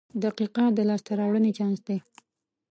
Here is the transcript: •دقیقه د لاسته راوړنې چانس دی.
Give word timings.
•دقیقه 0.23 0.63
د 0.77 0.79
لاسته 0.89 1.11
راوړنې 1.19 1.51
چانس 1.57 1.79
دی. 1.87 1.97